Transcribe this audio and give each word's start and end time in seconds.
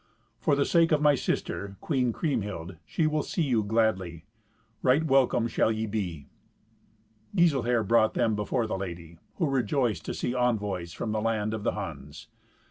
For 0.39 0.55
the 0.55 0.65
sake 0.65 0.91
of 0.91 0.99
my 0.99 1.13
sister, 1.13 1.77
Queen 1.79 2.11
Kriemhild, 2.11 2.75
she 2.87 3.05
will 3.05 3.21
see 3.21 3.43
you 3.43 3.61
gladly. 3.63 4.25
Right 4.81 5.05
welcome 5.05 5.47
shall 5.47 5.71
ye 5.71 5.85
be." 5.85 6.27
Giselher 7.37 7.83
brought 7.83 8.15
them 8.15 8.35
before 8.35 8.65
the 8.65 8.79
lady, 8.79 9.19
who 9.35 9.47
rejoiced 9.47 10.03
to 10.05 10.15
see 10.15 10.33
envoys 10.33 10.91
from 10.91 11.11
the 11.11 11.21
land 11.21 11.53
of 11.53 11.61
the 11.61 11.73
Huns. 11.73 12.29